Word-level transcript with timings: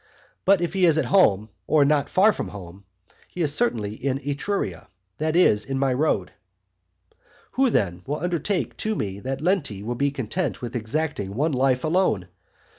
But 0.45 0.61
if 0.61 0.73
he 0.73 0.85
is 0.87 0.97
at 0.97 1.05
home, 1.05 1.49
or 1.67 1.85
not 1.85 2.09
far 2.09 2.33
from 2.33 2.47
home, 2.47 2.85
he 3.27 3.43
is 3.43 3.53
certainly 3.53 3.93
in 3.93 4.17
Etruria, 4.27 4.87
that 5.19 5.35
is, 5.35 5.63
in 5.63 5.77
my 5.77 5.93
road. 5.93 6.31
Who, 7.51 7.69
then, 7.69 8.01
will 8.07 8.17
undertake 8.17 8.75
to 8.77 8.95
me 8.95 9.19
that 9.19 9.41
Lenti 9.41 9.83
will 9.83 9.93
be 9.93 10.09
content 10.09 10.59
with 10.59 10.75
exacting 10.75 11.35
one 11.35 11.51
life 11.51 11.83
alone? 11.83 12.29